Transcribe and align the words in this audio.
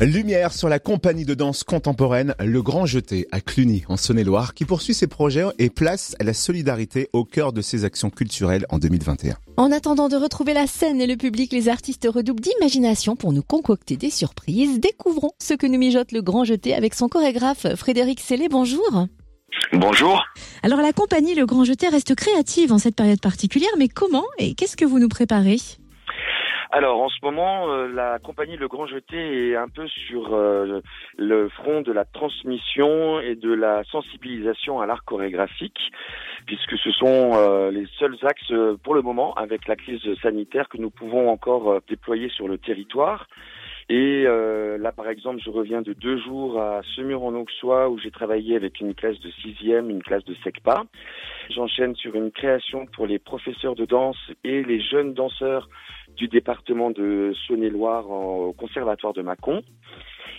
Lumière 0.00 0.54
sur 0.54 0.70
la 0.70 0.78
compagnie 0.78 1.26
de 1.26 1.34
danse 1.34 1.62
contemporaine 1.62 2.34
Le 2.42 2.62
Grand 2.62 2.86
Jeté 2.86 3.28
à 3.32 3.42
Cluny, 3.42 3.84
en 3.86 3.98
Saône-et-Loire, 3.98 4.54
qui 4.54 4.64
poursuit 4.64 4.94
ses 4.94 5.06
projets 5.06 5.44
et 5.58 5.68
place 5.68 6.16
la 6.22 6.32
solidarité 6.32 7.10
au 7.12 7.24
cœur 7.24 7.52
de 7.52 7.60
ses 7.60 7.84
actions 7.84 8.08
culturelles 8.08 8.64
en 8.70 8.78
2021. 8.78 9.36
En 9.58 9.70
attendant 9.70 10.08
de 10.08 10.16
retrouver 10.16 10.54
la 10.54 10.66
scène 10.66 11.02
et 11.02 11.06
le 11.06 11.16
public, 11.16 11.52
les 11.52 11.68
artistes 11.68 12.08
redoublent 12.10 12.40
d'imagination 12.40 13.14
pour 13.14 13.34
nous 13.34 13.42
concocter 13.42 13.98
des 13.98 14.08
surprises. 14.08 14.80
Découvrons 14.80 15.32
ce 15.38 15.52
que 15.52 15.66
nous 15.66 15.78
mijote 15.78 16.12
Le 16.12 16.22
Grand 16.22 16.44
Jeté 16.44 16.72
avec 16.72 16.94
son 16.94 17.08
chorégraphe 17.08 17.66
Frédéric 17.76 18.20
Sellé. 18.20 18.48
Bonjour. 18.48 19.06
Bonjour. 19.74 20.24
Alors 20.62 20.80
la 20.80 20.94
compagnie 20.94 21.34
Le 21.34 21.44
Grand 21.44 21.64
Jeté 21.64 21.88
reste 21.88 22.14
créative 22.14 22.72
en 22.72 22.78
cette 22.78 22.96
période 22.96 23.20
particulière, 23.20 23.68
mais 23.78 23.88
comment 23.88 24.24
et 24.38 24.54
qu'est-ce 24.54 24.78
que 24.78 24.86
vous 24.86 24.98
nous 24.98 25.08
préparez? 25.08 25.58
Alors 26.72 27.00
en 27.00 27.08
ce 27.08 27.18
moment, 27.22 27.72
euh, 27.72 27.88
la 27.88 28.20
compagnie 28.20 28.56
Le 28.56 28.68
Grand 28.68 28.86
Jeté 28.86 29.50
est 29.50 29.56
un 29.56 29.68
peu 29.68 29.88
sur 29.88 30.32
euh, 30.32 30.80
le 31.18 31.48
front 31.48 31.80
de 31.80 31.90
la 31.90 32.04
transmission 32.04 33.18
et 33.20 33.34
de 33.34 33.52
la 33.52 33.82
sensibilisation 33.90 34.80
à 34.80 34.86
l'art 34.86 35.04
chorégraphique, 35.04 35.80
puisque 36.46 36.78
ce 36.78 36.92
sont 36.92 37.32
euh, 37.34 37.72
les 37.72 37.86
seuls 37.98 38.16
axes 38.22 38.52
pour 38.84 38.94
le 38.94 39.02
moment, 39.02 39.34
avec 39.34 39.66
la 39.66 39.74
crise 39.74 40.00
sanitaire, 40.22 40.68
que 40.68 40.78
nous 40.78 40.90
pouvons 40.90 41.28
encore 41.28 41.80
déployer 41.88 42.28
sur 42.28 42.46
le 42.46 42.56
territoire. 42.56 43.26
Et 43.88 44.22
là, 44.22 44.92
par 44.92 45.08
exemple, 45.08 45.40
je 45.44 45.50
reviens 45.50 45.82
de 45.82 45.92
deux 45.92 46.16
jours 46.18 46.60
à 46.60 46.80
Semur-en-Auxois 46.94 47.88
où 47.88 47.98
j'ai 47.98 48.12
travaillé 48.12 48.54
avec 48.54 48.78
une 48.80 48.94
classe 48.94 49.18
de 49.18 49.30
sixième, 49.42 49.90
une 49.90 50.00
classe 50.00 50.24
de 50.26 50.36
SECPA. 50.44 50.84
J'enchaîne 51.50 51.96
sur 51.96 52.14
une 52.14 52.30
création 52.30 52.86
pour 52.86 53.08
les 53.08 53.18
professeurs 53.18 53.74
de 53.74 53.86
danse 53.86 54.16
et 54.44 54.62
les 54.62 54.80
jeunes 54.80 55.12
danseurs 55.12 55.68
du 56.16 56.28
département 56.28 56.90
de 56.90 57.32
Saône-et-Loire 57.46 58.10
au 58.10 58.52
conservatoire 58.52 59.12
de 59.12 59.22
Mâcon. 59.22 59.62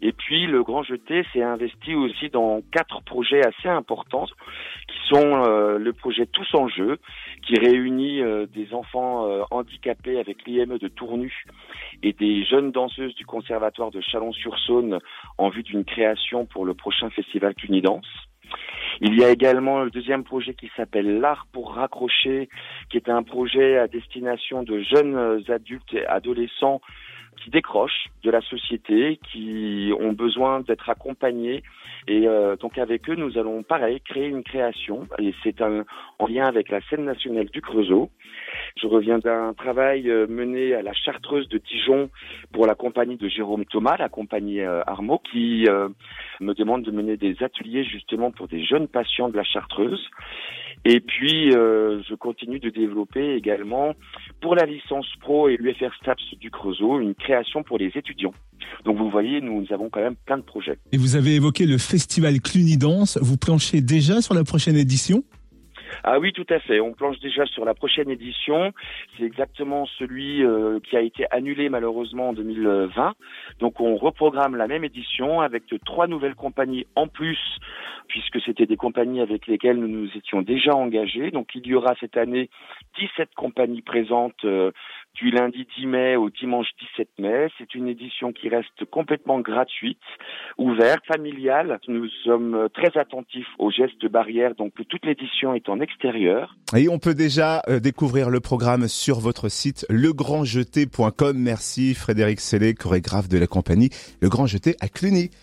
Et 0.00 0.12
puis 0.12 0.46
le 0.46 0.62
Grand 0.62 0.82
Jeté 0.82 1.24
s'est 1.32 1.42
investi 1.42 1.94
aussi 1.94 2.28
dans 2.28 2.60
quatre 2.72 3.02
projets 3.02 3.40
assez 3.46 3.68
importants 3.68 4.26
qui 4.26 4.98
sont 5.08 5.44
euh, 5.46 5.78
le 5.78 5.92
projet 5.92 6.26
Tous 6.26 6.54
en 6.54 6.68
jeu 6.68 6.98
qui 7.46 7.58
réunit 7.58 8.20
euh, 8.20 8.46
des 8.46 8.74
enfants 8.74 9.26
euh, 9.26 9.42
handicapés 9.50 10.18
avec 10.18 10.44
l'IME 10.46 10.78
de 10.78 10.88
Tournu 10.88 11.32
et 12.02 12.12
des 12.12 12.44
jeunes 12.44 12.70
danseuses 12.70 13.14
du 13.14 13.24
conservatoire 13.24 13.90
de 13.90 14.00
Chalon-sur-Saône 14.00 14.98
en 15.38 15.48
vue 15.48 15.62
d'une 15.62 15.84
création 15.84 16.44
pour 16.44 16.64
le 16.64 16.74
prochain 16.74 17.08
festival 17.10 17.54
Cunidance. 17.54 18.06
Il 19.00 19.18
y 19.18 19.24
a 19.24 19.30
également 19.30 19.82
le 19.82 19.90
deuxième 19.90 20.24
projet 20.24 20.54
qui 20.54 20.70
s'appelle 20.76 21.20
L'art 21.20 21.46
pour 21.52 21.74
raccrocher, 21.74 22.48
qui 22.90 22.96
est 22.96 23.08
un 23.08 23.22
projet 23.22 23.78
à 23.78 23.88
destination 23.88 24.62
de 24.62 24.80
jeunes 24.80 25.42
adultes 25.48 25.94
et 25.94 26.06
adolescents 26.06 26.80
qui 27.42 27.50
décrochent 27.50 28.08
de 28.22 28.30
la 28.30 28.40
société, 28.40 29.18
qui 29.30 29.92
ont 29.98 30.12
besoin 30.12 30.60
d'être 30.60 30.88
accompagnés. 30.88 31.62
Et 32.06 32.26
euh, 32.26 32.56
donc 32.56 32.78
avec 32.78 33.08
eux, 33.08 33.14
nous 33.14 33.38
allons 33.38 33.62
pareil 33.62 34.00
créer 34.00 34.28
une 34.28 34.42
création. 34.42 35.06
Et 35.18 35.34
c'est 35.42 35.60
en 35.60 36.26
lien 36.26 36.46
avec 36.46 36.70
la 36.70 36.80
scène 36.88 37.04
nationale 37.04 37.46
du 37.46 37.60
Creusot. 37.60 38.10
Je 38.80 38.88
reviens 38.88 39.18
d'un 39.18 39.54
travail 39.54 40.10
euh, 40.10 40.26
mené 40.28 40.74
à 40.74 40.82
la 40.82 40.92
Chartreuse 40.92 41.48
de 41.48 41.58
Dijon 41.58 42.10
pour 42.52 42.66
la 42.66 42.74
compagnie 42.74 43.16
de 43.16 43.28
Jérôme 43.28 43.64
Thomas, 43.64 43.96
la 43.98 44.08
compagnie 44.08 44.60
euh, 44.60 44.82
Armo, 44.86 45.20
qui 45.30 45.66
me 46.40 46.54
demande 46.54 46.82
de 46.82 46.90
mener 46.90 47.16
des 47.16 47.36
ateliers 47.42 47.84
justement 47.84 48.30
pour 48.30 48.48
des 48.48 48.64
jeunes 48.64 48.88
patients 48.88 49.28
de 49.28 49.36
la 49.36 49.44
Chartreuse. 49.44 50.04
Et 50.84 51.00
puis, 51.00 51.50
je 51.50 52.14
continue 52.14 52.58
de 52.58 52.68
développer 52.68 53.34
également 53.36 53.94
pour 54.42 54.54
la 54.54 54.66
licence 54.66 55.06
pro 55.20 55.48
et 55.48 55.56
l'UFR 55.56 55.94
STAPS 56.02 56.34
du 56.38 56.50
Creusot 56.50 57.00
une 57.00 57.14
création 57.14 57.62
pour 57.62 57.78
les 57.78 57.92
étudiants. 57.94 58.34
Donc 58.84 58.98
vous 58.98 59.10
voyez, 59.10 59.40
nous 59.40 59.64
avons 59.70 59.88
quand 59.88 60.00
même 60.00 60.16
plein 60.26 60.38
de 60.38 60.42
projets. 60.42 60.78
Et 60.92 60.98
vous 60.98 61.16
avez 61.16 61.36
évoqué 61.36 61.66
le 61.66 61.78
festival 61.78 62.40
Cluny 62.40 62.76
Danse. 62.76 63.18
Vous 63.22 63.36
planchez 63.36 63.80
déjà 63.80 64.20
sur 64.20 64.34
la 64.34 64.44
prochaine 64.44 64.76
édition? 64.76 65.24
Ah 66.02 66.18
oui, 66.18 66.32
tout 66.32 66.46
à 66.50 66.58
fait. 66.58 66.80
On 66.80 66.92
planche 66.92 67.18
déjà 67.20 67.46
sur 67.46 67.64
la 67.64 67.74
prochaine 67.74 68.10
édition. 68.10 68.72
C'est 69.16 69.24
exactement 69.24 69.86
celui 69.86 70.44
euh, 70.44 70.80
qui 70.80 70.96
a 70.96 71.00
été 71.00 71.26
annulé 71.30 71.68
malheureusement 71.68 72.30
en 72.30 72.32
2020. 72.32 73.14
Donc 73.60 73.80
on 73.80 73.96
reprogramme 73.96 74.56
la 74.56 74.66
même 74.66 74.84
édition 74.84 75.40
avec 75.40 75.64
trois 75.84 76.06
nouvelles 76.06 76.34
compagnies 76.34 76.86
en 76.96 77.06
plus, 77.06 77.38
puisque 78.08 78.40
c'était 78.42 78.66
des 78.66 78.76
compagnies 78.76 79.20
avec 79.20 79.46
lesquelles 79.46 79.78
nous 79.78 79.88
nous 79.88 80.10
étions 80.16 80.42
déjà 80.42 80.74
engagés. 80.74 81.30
Donc 81.30 81.54
il 81.54 81.66
y 81.66 81.74
aura 81.74 81.94
cette 82.00 82.16
année 82.16 82.50
17 82.98 83.30
compagnies 83.34 83.82
présentes 83.82 84.44
euh, 84.44 84.72
du 85.14 85.30
lundi 85.30 85.66
10 85.78 85.86
mai 85.86 86.16
au 86.16 86.30
dimanche 86.30 86.68
17 86.96 87.08
mai. 87.18 87.48
C'est 87.58 87.74
une 87.74 87.88
édition 87.88 88.32
qui 88.32 88.48
reste 88.48 88.84
complètement 88.90 89.40
gratuite, 89.40 89.98
ouverte, 90.58 91.04
familiale. 91.06 91.78
Nous 91.88 92.08
sommes 92.24 92.68
très 92.74 92.98
attentifs 92.98 93.46
aux 93.58 93.70
gestes 93.70 94.06
barrières, 94.06 94.54
donc 94.54 94.72
toute 94.88 95.04
l'édition 95.04 95.54
est 95.54 95.68
en 95.68 95.80
extérieur. 95.80 96.56
Et 96.76 96.88
on 96.88 96.98
peut 96.98 97.14
déjà 97.14 97.62
euh, 97.68 97.80
découvrir 97.80 98.30
le 98.30 98.40
programme 98.40 98.88
sur 98.88 99.20
votre 99.20 99.48
site 99.48 99.86
legrandjeté.com. 99.88 101.36
Merci 101.36 101.94
Frédéric 101.94 102.40
Sellé, 102.40 102.74
chorégraphe 102.74 103.28
de 103.28 103.38
la 103.38 103.46
compagnie 103.46 103.90
Le 104.20 104.28
Grand 104.28 104.46
Jeté 104.46 104.74
à 104.80 104.88
Cluny. 104.88 105.30